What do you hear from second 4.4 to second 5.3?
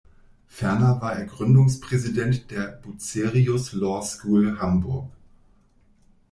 Hamburg.